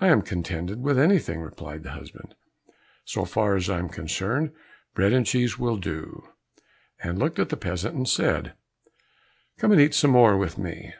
"I 0.00 0.06
am 0.06 0.22
contented 0.22 0.80
with 0.80 0.96
anything," 0.96 1.40
replied 1.40 1.82
the 1.82 1.90
husband, 1.90 2.36
"so 3.04 3.24
far 3.24 3.56
as 3.56 3.68
I 3.68 3.80
am 3.80 3.88
concerned, 3.88 4.52
bread 4.94 5.12
and 5.12 5.26
cheese 5.26 5.58
will 5.58 5.76
do," 5.76 6.22
and 7.02 7.18
looked 7.18 7.40
at 7.40 7.48
the 7.48 7.56
peasant 7.56 7.96
and 7.96 8.08
said, 8.08 8.52
"Come 9.58 9.72
and 9.72 9.80
eat 9.80 9.92
some 9.92 10.12
more 10.12 10.36
with 10.36 10.56
me." 10.56 10.94